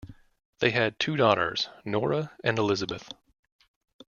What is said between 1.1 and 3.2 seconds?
daughters, Nora and Elizabeth.